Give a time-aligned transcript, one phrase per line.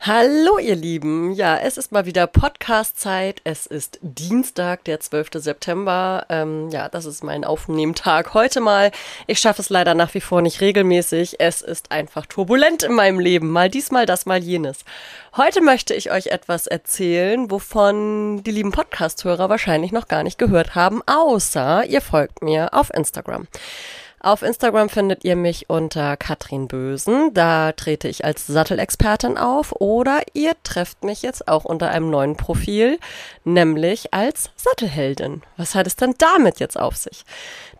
[0.00, 3.40] Hallo ihr Lieben, ja, es ist mal wieder Podcast-Zeit.
[3.42, 5.30] Es ist Dienstag, der 12.
[5.34, 6.24] September.
[6.28, 8.92] Ähm, ja, das ist mein Aufnehmtag heute mal.
[9.26, 11.40] Ich schaffe es leider nach wie vor nicht regelmäßig.
[11.40, 13.50] Es ist einfach turbulent in meinem Leben.
[13.50, 14.84] Mal diesmal das, mal jenes.
[15.36, 20.76] Heute möchte ich euch etwas erzählen, wovon die lieben Podcast-Hörer wahrscheinlich noch gar nicht gehört
[20.76, 23.48] haben, außer ihr folgt mir auf Instagram.
[24.20, 27.32] Auf Instagram findet ihr mich unter Katrin Bösen.
[27.34, 29.72] Da trete ich als Sattelexpertin auf.
[29.80, 32.98] Oder ihr trefft mich jetzt auch unter einem neuen Profil,
[33.44, 35.42] nämlich als Sattelheldin.
[35.56, 37.24] Was hat es denn damit jetzt auf sich?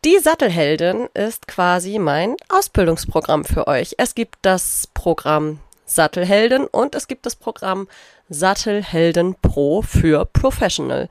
[0.05, 3.97] Die Sattelheldin ist quasi mein Ausbildungsprogramm für euch.
[3.99, 5.59] Es gibt das Programm
[5.91, 7.89] Sattelhelden und es gibt das Programm
[8.29, 11.09] Sattelhelden Pro für Professional.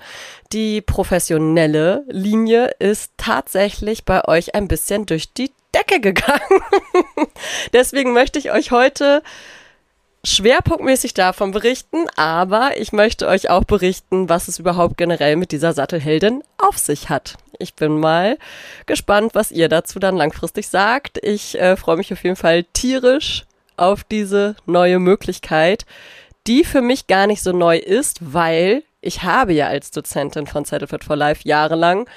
[0.53, 6.61] Die professionelle Linie ist tatsächlich bei euch ein bisschen durch die Decke gegangen.
[7.73, 9.23] Deswegen möchte ich euch heute
[10.23, 15.73] schwerpunktmäßig davon berichten, aber ich möchte euch auch berichten, was es überhaupt generell mit dieser
[15.73, 17.35] Sattelheldin auf sich hat.
[17.59, 18.37] Ich bin mal
[18.85, 21.17] gespannt, was ihr dazu dann langfristig sagt.
[21.23, 23.45] Ich äh, freue mich auf jeden Fall tierisch
[23.77, 25.85] auf diese neue Möglichkeit,
[26.47, 30.65] die für mich gar nicht so neu ist, weil ich habe ja als Dozentin von
[30.65, 32.07] Settlefit for Life jahrelang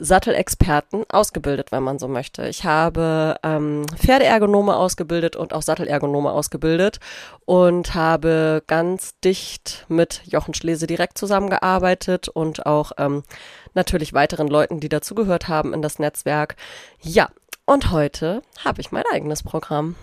[0.00, 2.46] Sattelexperten ausgebildet, wenn man so möchte.
[2.46, 7.00] Ich habe ähm, Pferdeergonome ausgebildet und auch Sattelergonome ausgebildet
[7.46, 13.24] und habe ganz dicht mit Jochen Schlese direkt zusammengearbeitet und auch ähm,
[13.74, 16.54] natürlich weiteren Leuten, die dazugehört haben in das Netzwerk.
[17.02, 17.28] Ja,
[17.66, 19.96] und heute habe ich mein eigenes Programm.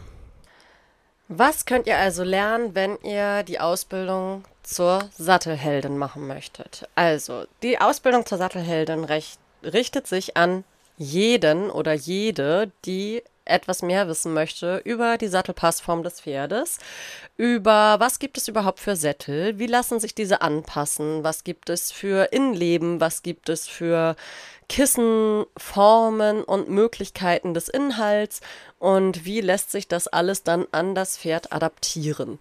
[1.28, 6.88] Was könnt ihr also lernen, wenn ihr die Ausbildung zur Sattelheldin machen möchtet?
[6.94, 10.64] Also, die Ausbildung zur Sattelheldin recht, richtet sich an
[10.98, 16.80] jeden oder jede, die etwas mehr wissen möchte über die Sattelpassform des Pferdes,
[17.38, 21.92] über was gibt es überhaupt für Sättel, wie lassen sich diese anpassen, was gibt es
[21.92, 24.16] für Innenleben, was gibt es für
[24.68, 28.42] Kissen, Formen und Möglichkeiten des Inhalts
[28.86, 32.38] und wie lässt sich das alles dann an das Pferd adaptieren.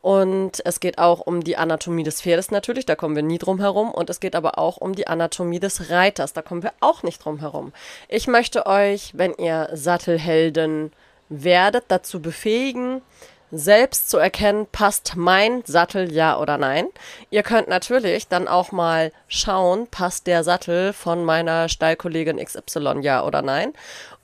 [0.00, 3.58] Und es geht auch um die Anatomie des Pferdes natürlich, da kommen wir nie drum
[3.58, 3.90] herum.
[3.90, 7.24] Und es geht aber auch um die Anatomie des Reiters, da kommen wir auch nicht
[7.24, 7.72] drum herum.
[8.06, 10.92] Ich möchte euch, wenn ihr Sattelhelden
[11.30, 13.02] werdet, dazu befähigen,
[13.50, 16.86] selbst zu erkennen, passt mein Sattel ja oder nein.
[17.30, 23.24] Ihr könnt natürlich dann auch mal schauen, passt der Sattel von meiner Stallkollegin XY ja
[23.24, 23.72] oder nein.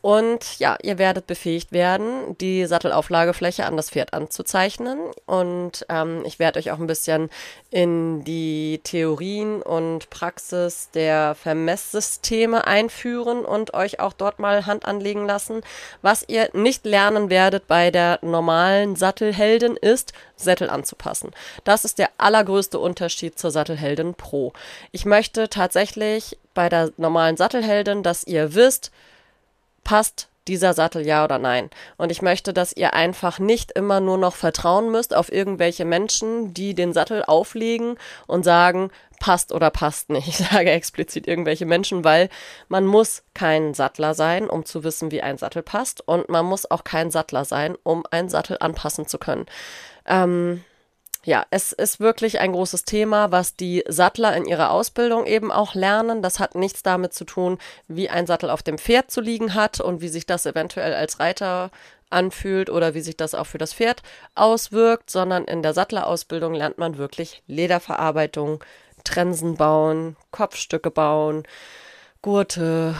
[0.05, 4.99] Und ja, ihr werdet befähigt werden, die Sattelauflagefläche an das Pferd anzuzeichnen.
[5.25, 7.31] Und ähm, ich werde euch auch ein bisschen
[7.71, 15.25] in die Theorien und Praxis der Vermesssysteme einführen und euch auch dort mal Hand anlegen
[15.25, 15.63] lassen.
[16.03, 21.31] Was ihr nicht lernen werdet bei der normalen Sattelheldin ist, Sättel anzupassen.
[21.65, 24.53] Das ist der allergrößte Unterschied zur Sattelheldin Pro.
[24.93, 28.91] Ich möchte tatsächlich bei der normalen Sattelheldin, dass ihr wisst,
[29.85, 31.71] passt dieser Sattel ja oder nein.
[31.97, 36.53] Und ich möchte, dass ihr einfach nicht immer nur noch vertrauen müsst auf irgendwelche Menschen,
[36.53, 37.97] die den Sattel auflegen
[38.27, 38.91] und sagen,
[39.21, 40.29] passt oder passt nicht.
[40.35, 42.29] Ich sage explizit irgendwelche Menschen, weil
[42.69, 46.07] man muss kein Sattler sein, um zu wissen, wie ein Sattel passt.
[46.07, 49.47] Und man muss auch kein Sattler sein, um einen Sattel anpassen zu können.
[50.07, 50.63] Ähm,
[51.25, 55.75] ja, es ist wirklich ein großes Thema, was die Sattler in ihrer Ausbildung eben auch
[55.75, 56.23] lernen.
[56.23, 57.59] Das hat nichts damit zu tun,
[57.89, 61.21] wie ein Sattel auf dem Pferd zu liegen hat und wie sich das eventuell als
[61.21, 61.71] Reiter
[62.11, 64.03] anfühlt oder wie sich das auch für das Pferd
[64.35, 68.63] auswirkt, sondern in der Sattlerausbildung lernt man wirklich Lederverarbeitung,
[69.03, 71.45] Trensen bauen, Kopfstücke bauen,
[72.23, 72.95] Gurte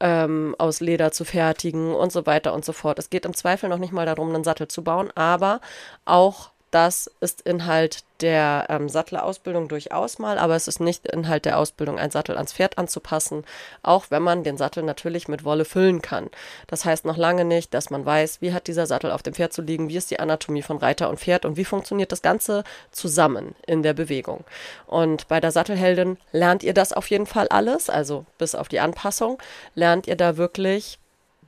[0.00, 2.98] ähm, aus Leder zu fertigen und so weiter und so fort.
[2.98, 5.60] Es geht im Zweifel noch nicht mal darum, einen Sattel zu bauen, aber
[6.04, 11.58] auch das ist Inhalt der ähm, Sattlerausbildung durchaus mal, aber es ist nicht Inhalt der
[11.58, 13.44] Ausbildung, einen Sattel ans Pferd anzupassen,
[13.82, 16.28] auch wenn man den Sattel natürlich mit Wolle füllen kann.
[16.66, 19.52] Das heißt noch lange nicht, dass man weiß, wie hat dieser Sattel auf dem Pferd
[19.52, 22.64] zu liegen, wie ist die Anatomie von Reiter und Pferd und wie funktioniert das Ganze
[22.90, 24.44] zusammen in der Bewegung.
[24.86, 28.80] Und bei der Sattelheldin lernt ihr das auf jeden Fall alles, also bis auf die
[28.80, 29.38] Anpassung,
[29.74, 30.98] lernt ihr da wirklich,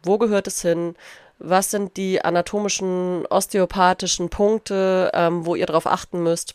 [0.02, 0.94] wo gehört es hin,
[1.38, 6.54] was sind die anatomischen, osteopathischen Punkte, ähm, wo ihr darauf achten müsst.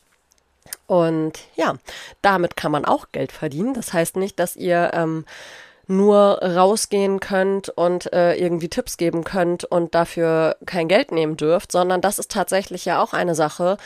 [0.88, 1.76] Und ja,
[2.22, 3.74] damit kann man auch Geld verdienen.
[3.74, 5.26] Das heißt nicht, dass ihr ähm,
[5.88, 11.72] nur rausgehen könnt und äh, irgendwie Tipps geben könnt und dafür kein Geld nehmen dürft,
[11.72, 13.78] sondern das ist tatsächlich ja auch eine Sache.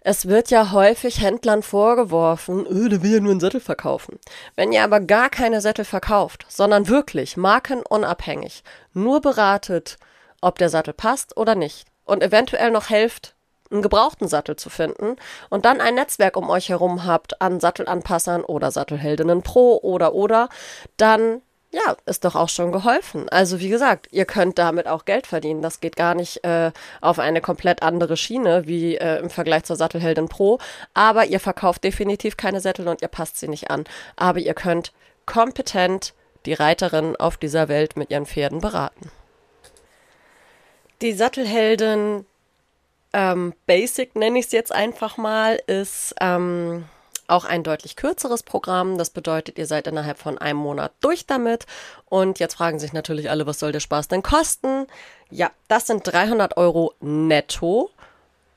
[0.00, 4.18] Es wird ja häufig Händlern vorgeworfen, öh, der will ja nur einen Sättel verkaufen.
[4.54, 9.98] Wenn ihr aber gar keine Sättel verkauft, sondern wirklich markenunabhängig nur beratet,
[10.44, 13.34] ob der Sattel passt oder nicht und eventuell noch helft,
[13.70, 15.16] einen gebrauchten Sattel zu finden
[15.48, 20.48] und dann ein Netzwerk um euch herum habt an Sattelanpassern oder Sattelheldinnen Pro oder oder,
[20.96, 21.40] dann
[21.74, 23.28] ja, ist doch auch schon geholfen.
[23.30, 25.60] Also wie gesagt, ihr könnt damit auch Geld verdienen.
[25.60, 26.70] Das geht gar nicht äh,
[27.00, 30.60] auf eine komplett andere Schiene wie äh, im Vergleich zur Sattelheldin Pro.
[30.92, 33.84] Aber ihr verkauft definitiv keine Sättel und ihr passt sie nicht an.
[34.14, 34.92] Aber ihr könnt
[35.26, 36.14] kompetent
[36.46, 39.10] die Reiterin auf dieser Welt mit ihren Pferden beraten.
[41.04, 42.24] Die Sattelheldin
[43.12, 46.86] ähm, Basic nenne ich es jetzt einfach mal, ist ähm,
[47.28, 48.96] auch ein deutlich kürzeres Programm.
[48.96, 51.66] Das bedeutet, ihr seid innerhalb von einem Monat durch damit.
[52.06, 54.86] Und jetzt fragen sich natürlich alle, was soll der Spaß denn kosten?
[55.28, 57.90] Ja, das sind 300 Euro netto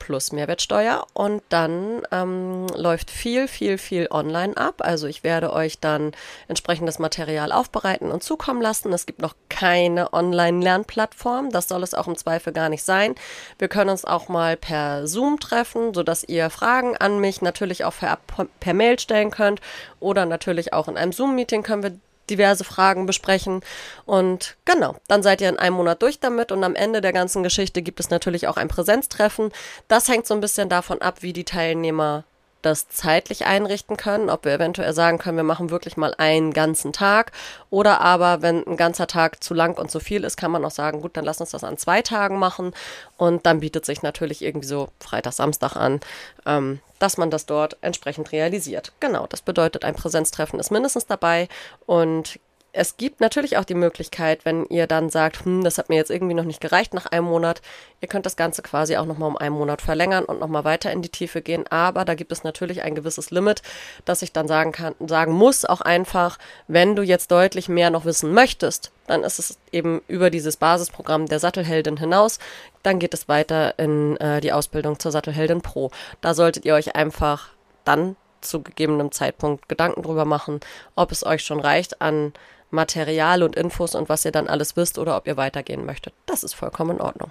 [0.08, 4.76] plus Mehrwertsteuer und dann ähm, läuft viel, viel, viel online ab.
[4.78, 6.12] Also ich werde euch dann
[6.48, 8.90] entsprechendes Material aufbereiten und zukommen lassen.
[8.94, 11.50] Es gibt noch keine Online-Lernplattform.
[11.50, 13.16] Das soll es auch im Zweifel gar nicht sein.
[13.58, 17.94] Wir können uns auch mal per Zoom treffen, sodass ihr Fragen an mich natürlich auch
[17.94, 18.18] per,
[18.60, 19.60] per Mail stellen könnt
[20.00, 21.98] oder natürlich auch in einem Zoom-Meeting können wir
[22.30, 23.60] diverse Fragen besprechen.
[24.06, 27.42] Und genau, dann seid ihr in einem Monat durch damit und am Ende der ganzen
[27.42, 29.50] Geschichte gibt es natürlich auch ein Präsenztreffen.
[29.88, 32.24] Das hängt so ein bisschen davon ab, wie die Teilnehmer
[32.62, 36.92] das zeitlich einrichten können, ob wir eventuell sagen können, wir machen wirklich mal einen ganzen
[36.92, 37.32] Tag
[37.70, 40.70] oder aber, wenn ein ganzer Tag zu lang und zu viel ist, kann man auch
[40.70, 42.72] sagen, gut, dann lass uns das an zwei Tagen machen
[43.16, 46.00] und dann bietet sich natürlich irgendwie so Freitag, Samstag an,
[46.46, 48.92] ähm, dass man das dort entsprechend realisiert.
[49.00, 51.48] Genau, das bedeutet, ein Präsenztreffen ist mindestens dabei
[51.86, 52.40] und
[52.78, 56.12] es gibt natürlich auch die Möglichkeit, wenn ihr dann sagt, hm, das hat mir jetzt
[56.12, 57.60] irgendwie noch nicht gereicht nach einem Monat,
[58.00, 61.02] ihr könnt das Ganze quasi auch nochmal um einen Monat verlängern und nochmal weiter in
[61.02, 61.66] die Tiefe gehen.
[61.70, 63.62] Aber da gibt es natürlich ein gewisses Limit,
[64.04, 66.38] dass ich dann sagen kann, sagen muss auch einfach,
[66.68, 71.26] wenn du jetzt deutlich mehr noch wissen möchtest, dann ist es eben über dieses Basisprogramm
[71.26, 72.38] der Sattelheldin hinaus.
[72.84, 75.90] Dann geht es weiter in äh, die Ausbildung zur Sattelheldin Pro.
[76.20, 77.48] Da solltet ihr euch einfach
[77.84, 80.60] dann zu gegebenem Zeitpunkt Gedanken drüber machen,
[80.94, 82.32] ob es euch schon reicht an
[82.70, 86.14] Material und Infos und was ihr dann alles wisst oder ob ihr weitergehen möchtet.
[86.26, 87.30] Das ist vollkommen in Ordnung.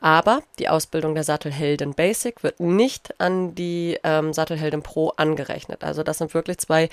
[0.00, 5.84] Aber die Ausbildung der Sattelheldin Basic wird nicht an die ähm, Sattelheldin Pro angerechnet.
[5.84, 6.88] Also das sind wirklich zwei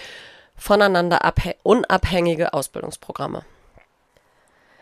[0.58, 1.22] voneinander
[1.64, 3.46] unabhängige Ausbildungsprogramme.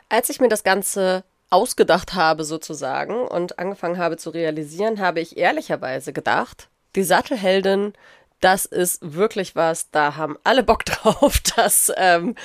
[0.10, 5.38] Als ich mir das Ganze ausgedacht habe sozusagen und angefangen habe zu realisieren, habe ich
[5.38, 7.94] ehrlicherweise gedacht, die Sattelheldin
[8.42, 11.40] das ist wirklich was, da haben alle Bock drauf.
[11.56, 12.36] Das ähm,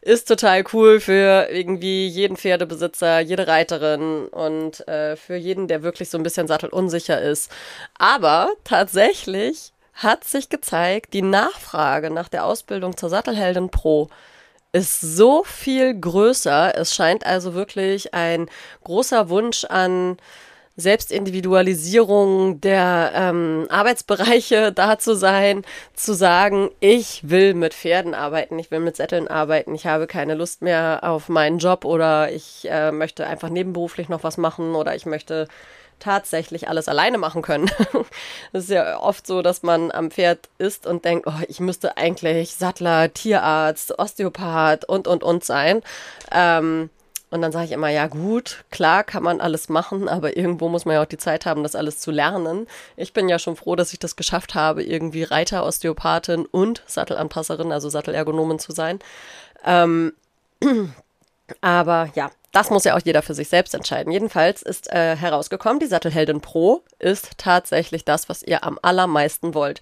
[0.00, 6.10] ist total cool für irgendwie jeden Pferdebesitzer, jede Reiterin und äh, für jeden, der wirklich
[6.10, 7.50] so ein bisschen sattelunsicher ist.
[7.98, 14.08] Aber tatsächlich hat sich gezeigt, die Nachfrage nach der Ausbildung zur Sattelheldin Pro
[14.72, 16.76] ist so viel größer.
[16.76, 18.48] Es scheint also wirklich ein
[18.84, 20.18] großer Wunsch an
[20.78, 25.64] Selbstindividualisierung der ähm, Arbeitsbereiche da zu sein,
[25.94, 30.34] zu sagen, ich will mit Pferden arbeiten, ich will mit Sätteln arbeiten, ich habe keine
[30.34, 34.94] Lust mehr auf meinen Job oder ich äh, möchte einfach nebenberuflich noch was machen oder
[34.94, 35.48] ich möchte
[35.98, 37.68] tatsächlich alles alleine machen können.
[38.52, 41.96] Es ist ja oft so, dass man am Pferd ist und denkt, oh, ich müsste
[41.96, 45.82] eigentlich Sattler, Tierarzt, Osteopath und, und, und sein.
[46.32, 46.90] Ähm,
[47.30, 50.84] und dann sage ich immer, ja gut, klar kann man alles machen, aber irgendwo muss
[50.84, 52.66] man ja auch die Zeit haben, das alles zu lernen.
[52.96, 57.72] Ich bin ja schon froh, dass ich das geschafft habe, irgendwie Reiter, Osteopathin und Sattelanpasserin,
[57.72, 58.98] also Sattelergonomin zu sein.
[59.64, 60.12] Ähm,
[61.60, 64.12] aber ja, das muss ja auch jeder für sich selbst entscheiden.
[64.12, 69.80] Jedenfalls ist äh, herausgekommen, die Sattelheldin Pro ist tatsächlich das, was ihr am allermeisten wollt.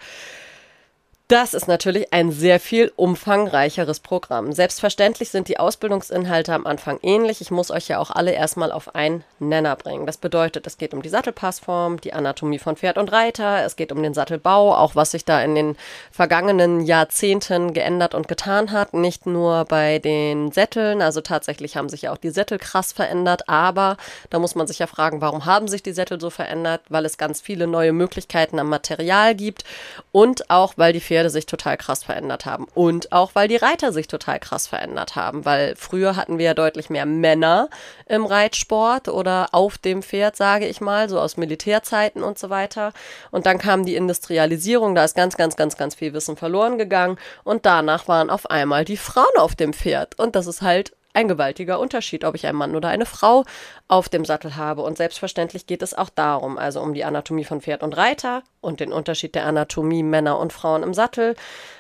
[1.28, 4.52] Das ist natürlich ein sehr viel umfangreicheres Programm.
[4.52, 7.40] Selbstverständlich sind die Ausbildungsinhalte am Anfang ähnlich.
[7.40, 10.06] Ich muss euch ja auch alle erstmal auf einen Nenner bringen.
[10.06, 13.90] Das bedeutet, es geht um die Sattelpassform, die Anatomie von Pferd und Reiter, es geht
[13.90, 15.76] um den Sattelbau, auch was sich da in den
[16.12, 18.94] vergangenen Jahrzehnten geändert und getan hat.
[18.94, 23.48] Nicht nur bei den Sätteln, also tatsächlich haben sich ja auch die Sättel krass verändert,
[23.48, 23.96] aber
[24.30, 26.82] da muss man sich ja fragen, warum haben sich die Sättel so verändert?
[26.88, 29.64] Weil es ganz viele neue Möglichkeiten am Material gibt
[30.12, 32.66] und auch weil die Pferde Pferde sich total krass verändert haben.
[32.74, 35.46] Und auch, weil die Reiter sich total krass verändert haben.
[35.46, 37.70] Weil früher hatten wir ja deutlich mehr Männer
[38.04, 42.92] im Reitsport oder auf dem Pferd, sage ich mal, so aus Militärzeiten und so weiter.
[43.30, 47.16] Und dann kam die Industrialisierung, da ist ganz, ganz, ganz, ganz viel Wissen verloren gegangen.
[47.44, 50.18] Und danach waren auf einmal die Frauen auf dem Pferd.
[50.18, 53.44] Und das ist halt ein gewaltiger Unterschied, ob ich einen Mann oder eine Frau
[53.88, 54.82] auf dem Sattel habe.
[54.82, 58.80] Und selbstverständlich geht es auch darum, also um die Anatomie von Pferd und Reiter und
[58.80, 61.36] den Unterschied der Anatomie Männer und Frauen im Sattel,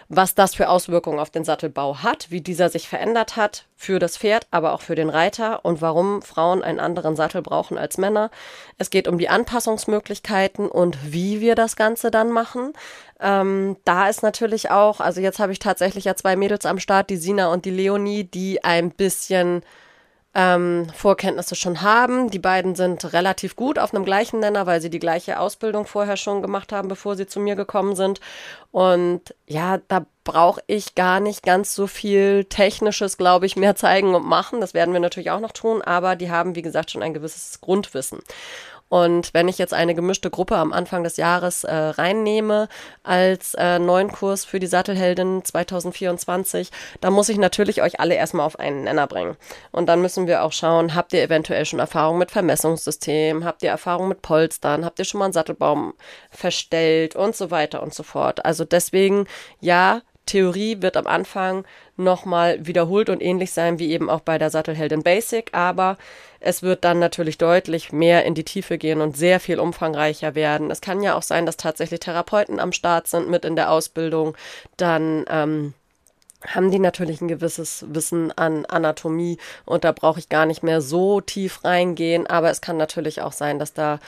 [0.08, 4.16] was das für Auswirkungen auf den Sattelbau hat, wie dieser sich verändert hat für das
[4.16, 8.30] Pferd, aber auch für den Reiter und warum Frauen einen anderen Sattel brauchen als Männer.
[8.78, 12.72] Es geht um die Anpassungsmöglichkeiten und wie wir das Ganze dann machen.
[13.18, 17.10] Ähm, da ist natürlich auch, also jetzt habe ich tatsächlich ja zwei Mädels am Start,
[17.10, 19.62] die Sina und die Leonie, die ein bisschen
[20.36, 22.30] ähm, Vorkenntnisse schon haben.
[22.30, 26.18] Die beiden sind relativ gut auf einem gleichen Nenner, weil sie die gleiche Ausbildung vorher
[26.18, 28.20] schon gemacht haben, bevor sie zu mir gekommen sind.
[28.70, 34.14] Und ja, da brauche ich gar nicht ganz so viel Technisches, glaube ich, mehr zeigen
[34.14, 34.60] und machen.
[34.60, 37.62] Das werden wir natürlich auch noch tun, aber die haben, wie gesagt, schon ein gewisses
[37.62, 38.18] Grundwissen.
[38.88, 42.68] Und wenn ich jetzt eine gemischte Gruppe am Anfang des Jahres äh, reinnehme
[43.02, 48.46] als äh, neuen Kurs für die Sattelheldin 2024, dann muss ich natürlich euch alle erstmal
[48.46, 49.36] auf einen Nenner bringen.
[49.72, 53.70] Und dann müssen wir auch schauen, habt ihr eventuell schon Erfahrung mit Vermessungssystem, habt ihr
[53.70, 55.94] Erfahrung mit Polstern, habt ihr schon mal einen Sattelbaum
[56.30, 58.44] verstellt und so weiter und so fort.
[58.44, 59.26] Also deswegen,
[59.60, 61.64] ja, Theorie wird am Anfang
[61.96, 65.96] nochmal wiederholt und ähnlich sein wie eben auch bei der Sattelheldin Basic, aber
[66.40, 70.70] es wird dann natürlich deutlich mehr in die Tiefe gehen und sehr viel umfangreicher werden.
[70.70, 74.36] Es kann ja auch sein, dass tatsächlich Therapeuten am Start sind mit in der Ausbildung.
[74.76, 75.74] Dann ähm,
[76.46, 80.80] haben die natürlich ein gewisses Wissen an Anatomie und da brauche ich gar nicht mehr
[80.80, 83.98] so tief reingehen, aber es kann natürlich auch sein, dass da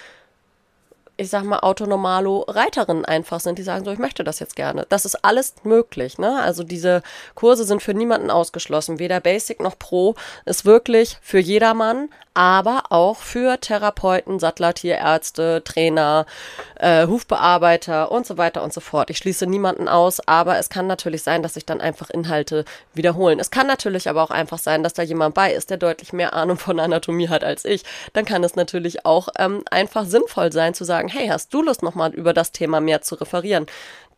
[1.18, 4.86] ich sag mal, autonomalo Reiterinnen einfach sind, die sagen so, ich möchte das jetzt gerne.
[4.88, 6.40] Das ist alles möglich, ne?
[6.40, 7.02] Also diese
[7.34, 9.00] Kurse sind für niemanden ausgeschlossen.
[9.00, 12.08] Weder Basic noch Pro ist wirklich für jedermann,
[12.38, 16.24] aber auch für Therapeuten, Sattler, Tierärzte, Trainer,
[16.76, 19.10] äh, Hufbearbeiter und so weiter und so fort.
[19.10, 23.40] Ich schließe niemanden aus, aber es kann natürlich sein, dass sich dann einfach Inhalte wiederholen.
[23.40, 26.32] Es kann natürlich aber auch einfach sein, dass da jemand bei ist, der deutlich mehr
[26.32, 27.82] Ahnung von Anatomie hat als ich.
[28.12, 31.82] Dann kann es natürlich auch ähm, einfach sinnvoll sein zu sagen, hey, hast du Lust
[31.82, 33.66] nochmal über das Thema mehr zu referieren?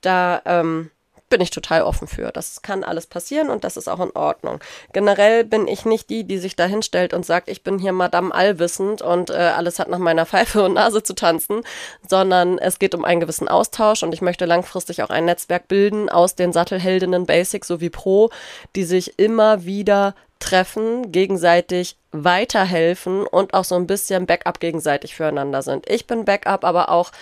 [0.01, 0.91] Da ähm,
[1.31, 2.31] bin ich total offen für.
[2.33, 4.59] Das kann alles passieren und das ist auch in Ordnung.
[4.93, 8.35] Generell bin ich nicht die, die sich da hinstellt und sagt, ich bin hier Madame
[8.35, 11.63] Allwissend und äh, alles hat nach meiner Pfeife und Nase zu tanzen,
[12.07, 16.09] sondern es geht um einen gewissen Austausch und ich möchte langfristig auch ein Netzwerk bilden
[16.09, 18.31] aus den Sattelheldinnen Basic sowie Pro,
[18.75, 25.63] die sich immer wieder treffen, gegenseitig weiterhelfen und auch so ein bisschen Backup gegenseitig füreinander
[25.63, 25.89] sind.
[25.89, 27.13] Ich bin Backup, aber auch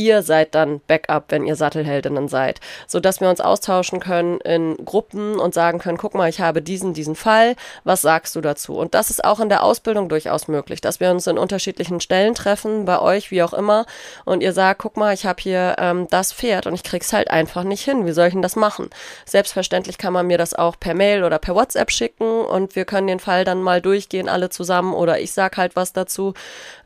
[0.00, 4.76] ihr seid dann Backup, wenn ihr Sattelheldinnen seid, so dass wir uns austauschen können in
[4.84, 7.54] Gruppen und sagen können, guck mal, ich habe diesen, diesen Fall,
[7.84, 8.76] was sagst du dazu?
[8.76, 12.34] Und das ist auch in der Ausbildung durchaus möglich, dass wir uns in unterschiedlichen Stellen
[12.34, 13.84] treffen, bei euch, wie auch immer,
[14.24, 17.30] und ihr sagt, guck mal, ich habe hier ähm, das Pferd und ich krieg's halt
[17.30, 18.06] einfach nicht hin.
[18.06, 18.88] Wie soll ich denn das machen?
[19.26, 23.06] Selbstverständlich kann man mir das auch per Mail oder per WhatsApp schicken und wir können
[23.06, 26.32] den Fall dann mal durchgehen, alle zusammen, oder ich sag halt was dazu.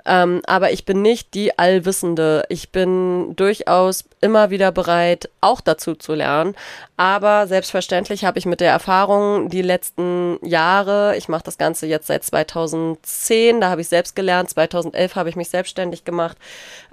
[0.07, 2.45] Ähm, aber ich bin nicht die Allwissende.
[2.49, 6.55] Ich bin durchaus immer wieder bereit, auch dazu zu lernen.
[6.97, 12.07] Aber selbstverständlich habe ich mit der Erfahrung die letzten Jahre, ich mache das Ganze jetzt
[12.07, 16.37] seit 2010, da habe ich selbst gelernt, 2011 habe ich mich selbstständig gemacht.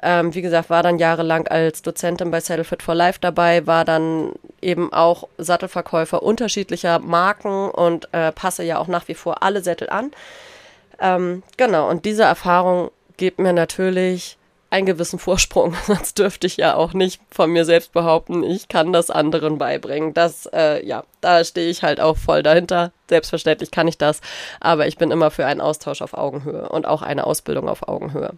[0.01, 3.85] Ähm, wie gesagt, war dann jahrelang als Dozentin bei Saddle Fit for Life dabei, war
[3.85, 9.61] dann eben auch Sattelverkäufer unterschiedlicher Marken und äh, passe ja auch nach wie vor alle
[9.61, 10.11] Sättel an.
[10.99, 12.91] Ähm, genau, und diese Erfahrung
[13.21, 14.39] gibt mir natürlich
[14.71, 15.75] einen gewissen Vorsprung.
[15.85, 20.15] Sonst dürfte ich ja auch nicht von mir selbst behaupten, ich kann das anderen beibringen.
[20.15, 22.91] Das, äh, ja, da stehe ich halt auch voll dahinter.
[23.07, 24.21] Selbstverständlich kann ich das,
[24.59, 28.31] aber ich bin immer für einen Austausch auf Augenhöhe und auch eine Ausbildung auf Augenhöhe.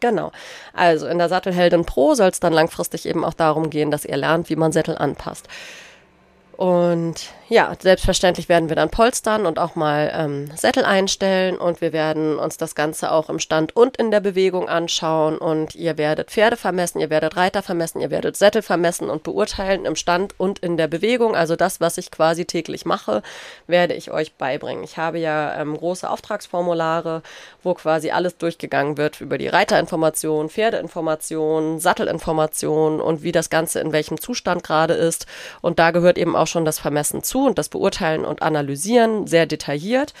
[0.00, 0.32] Genau.
[0.72, 4.16] Also in der Sattelheldin Pro soll es dann langfristig eben auch darum gehen, dass ihr
[4.16, 5.48] lernt, wie man Sättel anpasst.
[6.56, 11.94] Und ja, selbstverständlich werden wir dann polstern und auch mal ähm, Sättel einstellen und wir
[11.94, 16.30] werden uns das Ganze auch im Stand und in der Bewegung anschauen und ihr werdet
[16.30, 20.58] Pferde vermessen, ihr werdet Reiter vermessen, ihr werdet Sättel vermessen und beurteilen im Stand und
[20.58, 21.34] in der Bewegung.
[21.34, 23.22] Also das, was ich quasi täglich mache,
[23.66, 24.84] werde ich euch beibringen.
[24.84, 27.22] Ich habe ja ähm, große Auftragsformulare,
[27.62, 33.92] wo quasi alles durchgegangen wird über die Reiterinformation, Pferdeinformation, Sattelinformation und wie das Ganze in
[33.92, 35.26] welchem Zustand gerade ist.
[35.62, 39.46] Und da gehört eben auch schon das Vermessen zu und das Beurteilen und Analysieren sehr
[39.46, 40.14] detailliert.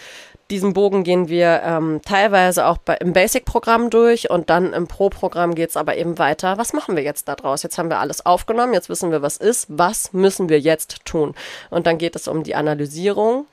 [0.50, 5.54] Diesen Bogen gehen wir ähm, teilweise auch bei, im Basic-Programm durch und dann im Pro-Programm
[5.54, 6.56] geht es aber eben weiter.
[6.56, 7.62] Was machen wir jetzt daraus?
[7.62, 9.66] Jetzt haben wir alles aufgenommen, jetzt wissen wir, was ist.
[9.68, 11.34] Was müssen wir jetzt tun?
[11.68, 13.46] Und dann geht es um die Analysierung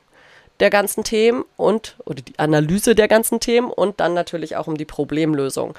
[0.62, 4.78] der ganzen Themen und oder die Analyse der ganzen Themen und dann natürlich auch um
[4.78, 5.76] die Problemlösung.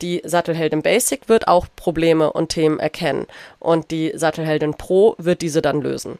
[0.00, 3.26] Die Sattelheldin Basic wird auch Probleme und Themen erkennen
[3.58, 6.18] und die Sattelheldin Pro wird diese dann lösen.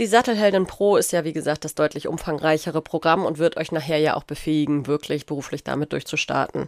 [0.00, 3.98] Die Sattelheldin Pro ist ja, wie gesagt, das deutlich umfangreichere Programm und wird euch nachher
[3.98, 6.66] ja auch befähigen, wirklich beruflich damit durchzustarten.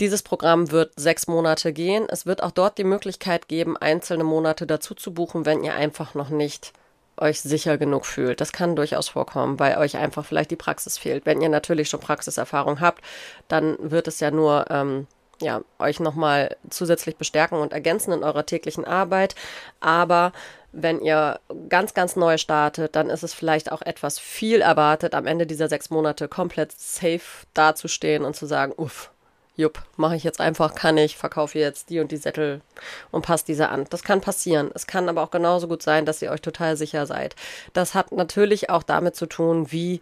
[0.00, 2.06] Dieses Programm wird sechs Monate gehen.
[2.08, 6.14] Es wird auch dort die Möglichkeit geben, einzelne Monate dazu zu buchen, wenn ihr einfach
[6.14, 6.72] noch nicht
[7.18, 8.40] euch sicher genug fühlt.
[8.40, 11.26] Das kann durchaus vorkommen, weil euch einfach vielleicht die Praxis fehlt.
[11.26, 13.04] Wenn ihr natürlich schon Praxiserfahrung habt,
[13.48, 15.06] dann wird es ja nur ähm,
[15.42, 19.34] ja, euch nochmal zusätzlich bestärken und ergänzen in eurer täglichen Arbeit.
[19.80, 20.32] Aber
[20.72, 21.38] wenn ihr
[21.68, 25.68] ganz, ganz neu startet, dann ist es vielleicht auch etwas viel erwartet, am Ende dieser
[25.68, 29.10] sechs Monate komplett safe dazustehen und zu sagen, uff,
[29.56, 32.62] jupp, mache ich jetzt einfach, kann ich, verkaufe jetzt die und die Sättel
[33.10, 33.86] und passe diese an.
[33.90, 34.70] Das kann passieren.
[34.74, 37.36] Es kann aber auch genauso gut sein, dass ihr euch total sicher seid.
[37.74, 40.00] Das hat natürlich auch damit zu tun, wie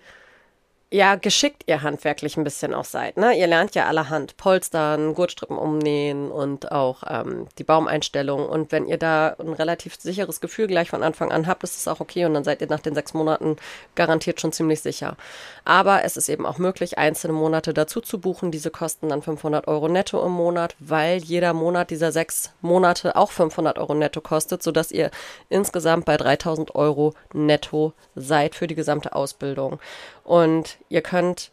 [0.92, 3.16] ja, geschickt ihr handwerklich ein bisschen auch seid.
[3.16, 3.38] Ne?
[3.38, 8.48] Ihr lernt ja allerhand Polstern, Gurtstrippen umnähen und auch ähm, die Baumeinstellung.
[8.48, 11.86] Und wenn ihr da ein relativ sicheres Gefühl gleich von Anfang an habt, ist es
[11.86, 13.54] auch okay und dann seid ihr nach den sechs Monaten
[13.94, 15.16] garantiert schon ziemlich sicher.
[15.64, 18.50] Aber es ist eben auch möglich, einzelne Monate dazu zu buchen.
[18.50, 23.30] Diese kosten dann 500 Euro netto im Monat, weil jeder Monat dieser sechs Monate auch
[23.30, 25.12] 500 Euro netto kostet, sodass ihr
[25.50, 29.78] insgesamt bei 3000 Euro netto seid für die gesamte Ausbildung.
[30.24, 31.52] Und ihr könnt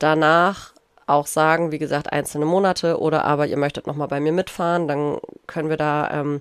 [0.00, 0.72] danach
[1.06, 5.18] auch sagen, wie gesagt, einzelne Monate oder aber ihr möchtet nochmal bei mir mitfahren, dann
[5.46, 6.40] können wir da ähm,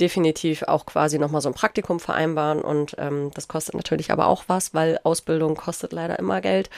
[0.00, 4.44] definitiv auch quasi nochmal so ein Praktikum vereinbaren und ähm, das kostet natürlich aber auch
[4.48, 6.70] was, weil Ausbildung kostet leider immer Geld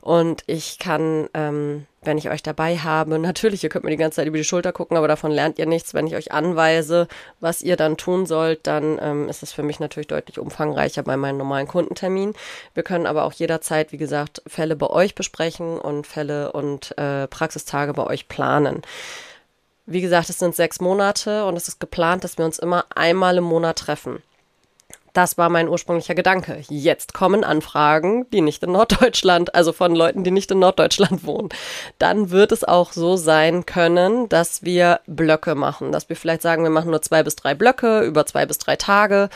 [0.00, 4.16] und ich kann, ähm, wenn ich euch dabei habe, natürlich, ihr könnt mir die ganze
[4.16, 5.94] Zeit über die Schulter gucken, aber davon lernt ihr nichts.
[5.94, 7.08] Wenn ich euch anweise,
[7.40, 11.16] was ihr dann tun sollt, dann ähm, ist es für mich natürlich deutlich umfangreicher bei
[11.16, 12.34] meinen normalen Kundenterminen.
[12.74, 17.28] Wir können aber auch jederzeit, wie gesagt, Fälle bei euch besprechen und Fälle und äh,
[17.28, 18.82] Praxistage bei euch planen.
[19.86, 23.36] Wie gesagt, es sind sechs Monate und es ist geplant, dass wir uns immer einmal
[23.38, 24.22] im Monat treffen.
[25.12, 26.62] Das war mein ursprünglicher Gedanke.
[26.68, 31.50] Jetzt kommen Anfragen, die nicht in Norddeutschland, also von Leuten, die nicht in Norddeutschland wohnen.
[31.98, 36.62] Dann wird es auch so sein können, dass wir Blöcke machen, dass wir vielleicht sagen,
[36.62, 39.28] wir machen nur zwei bis drei Blöcke über zwei bis drei Tage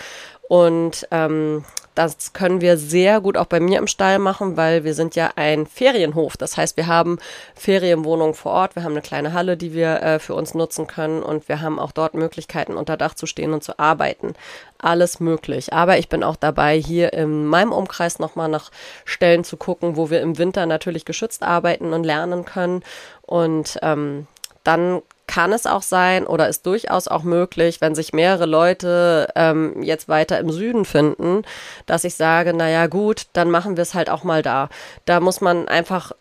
[0.49, 1.65] und ähm,
[1.97, 5.31] das können wir sehr gut auch bei mir im Stall machen, weil wir sind ja
[5.37, 6.37] ein Ferienhof.
[6.37, 7.19] Das heißt, wir haben
[7.55, 11.23] Ferienwohnungen vor Ort, wir haben eine kleine Halle, die wir äh, für uns nutzen können
[11.23, 14.35] und wir haben auch dort Möglichkeiten, unter Dach zu stehen und zu arbeiten.
[14.79, 15.73] Alles möglich.
[15.73, 18.71] Aber ich bin auch dabei, hier in meinem Umkreis nochmal nach
[19.07, 22.83] Stellen zu gucken, wo wir im Winter natürlich geschützt arbeiten und lernen können.
[23.23, 24.27] Und ähm,
[24.65, 29.83] dann kann es auch sein oder ist durchaus auch möglich, wenn sich mehrere Leute ähm,
[29.83, 31.43] jetzt weiter im Süden finden,
[31.87, 34.69] dass ich sage, naja gut, dann machen wir es halt auch mal da.
[35.05, 36.13] Da muss man einfach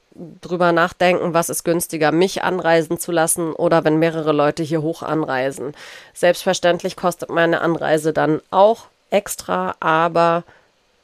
[0.42, 5.04] drüber nachdenken, was ist günstiger, mich anreisen zu lassen oder wenn mehrere Leute hier hoch
[5.04, 5.74] anreisen.
[6.14, 10.44] Selbstverständlich kostet meine Anreise dann auch extra, aber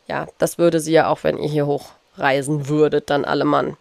[0.07, 3.77] ja, das würde sie ja auch, wenn ihr hier hochreisen würdet, dann alle Mann.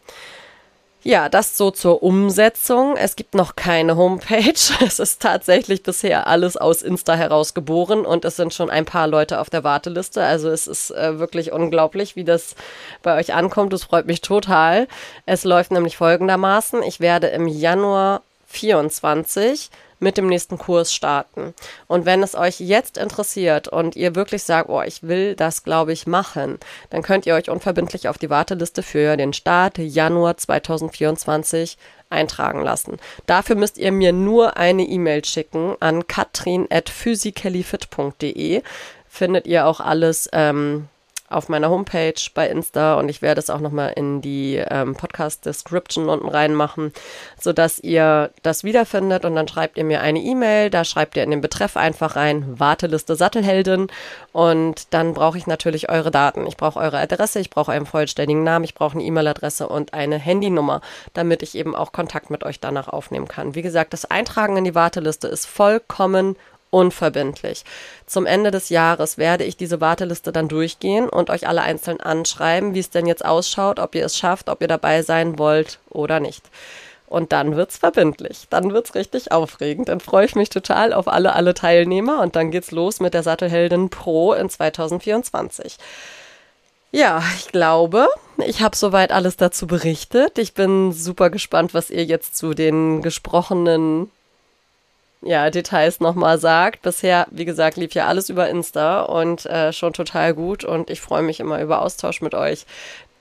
[1.03, 2.95] Ja, das so zur Umsetzung.
[2.97, 4.53] Es gibt noch keine Homepage.
[4.85, 9.07] Es ist tatsächlich bisher alles aus Insta heraus geboren und es sind schon ein paar
[9.07, 10.23] Leute auf der Warteliste.
[10.23, 12.55] Also es ist äh, wirklich unglaublich, wie das
[13.03, 13.73] bei euch ankommt.
[13.73, 14.89] Das freut mich total.
[15.25, 16.83] Es läuft nämlich folgendermaßen.
[16.83, 21.55] Ich werde im Januar 24 mit dem nächsten Kurs starten.
[21.87, 25.93] Und wenn es euch jetzt interessiert und ihr wirklich sagt, oh, ich will das, glaube
[25.93, 26.59] ich, machen,
[26.91, 32.97] dann könnt ihr euch unverbindlich auf die Warteliste für den Start Januar 2024 eintragen lassen.
[33.27, 38.63] Dafür müsst ihr mir nur eine E-Mail schicken an katrin.physicallyfit.de.
[39.09, 40.89] Findet ihr auch alles ähm,
[41.31, 46.09] auf meiner Homepage bei Insta und ich werde es auch nochmal in die ähm, Podcast-Description
[46.09, 46.93] unten reinmachen,
[47.41, 51.31] sodass ihr das wiederfindet und dann schreibt ihr mir eine E-Mail, da schreibt ihr in
[51.31, 53.87] den Betreff einfach rein Warteliste Sattelheldin
[54.33, 56.47] und dann brauche ich natürlich eure Daten.
[56.47, 60.19] Ich brauche eure Adresse, ich brauche einen vollständigen Namen, ich brauche eine E-Mail-Adresse und eine
[60.19, 60.81] Handynummer,
[61.15, 63.55] damit ich eben auch Kontakt mit euch danach aufnehmen kann.
[63.55, 66.37] Wie gesagt, das Eintragen in die Warteliste ist vollkommen
[66.71, 67.65] unverbindlich.
[68.07, 72.75] Zum Ende des Jahres werde ich diese Warteliste dann durchgehen und euch alle einzeln anschreiben,
[72.75, 76.21] wie es denn jetzt ausschaut, ob ihr es schafft, ob ihr dabei sein wollt oder
[76.21, 76.45] nicht.
[77.07, 78.47] Und dann wird's verbindlich.
[78.51, 79.89] Dann wird's richtig aufregend.
[79.89, 83.25] Dann freue ich mich total auf alle, alle Teilnehmer und dann geht's los mit der
[83.25, 85.77] Sattelheldin Pro in 2024.
[86.93, 90.39] Ja, ich glaube, ich habe soweit alles dazu berichtet.
[90.39, 94.11] Ich bin super gespannt, was ihr jetzt zu den gesprochenen
[95.23, 96.83] ja, Details nochmal sagt.
[96.83, 101.01] Bisher, wie gesagt, lief ja alles über Insta und äh, schon total gut und ich
[101.01, 102.67] freue mich immer über Austausch mit euch.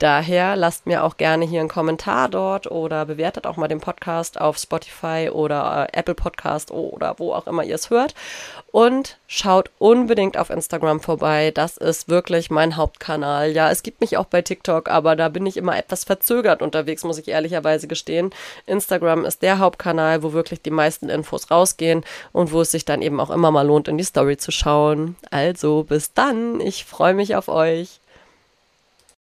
[0.00, 4.40] Daher lasst mir auch gerne hier einen Kommentar dort oder bewertet auch mal den Podcast
[4.40, 8.14] auf Spotify oder äh, Apple Podcast oder wo auch immer ihr es hört.
[8.72, 11.50] Und schaut unbedingt auf Instagram vorbei.
[11.50, 13.50] Das ist wirklich mein Hauptkanal.
[13.50, 17.04] Ja, es gibt mich auch bei TikTok, aber da bin ich immer etwas verzögert unterwegs,
[17.04, 18.30] muss ich ehrlicherweise gestehen.
[18.64, 23.02] Instagram ist der Hauptkanal, wo wirklich die meisten Infos rausgehen und wo es sich dann
[23.02, 25.16] eben auch immer mal lohnt, in die Story zu schauen.
[25.30, 26.58] Also bis dann.
[26.60, 28.00] Ich freue mich auf euch.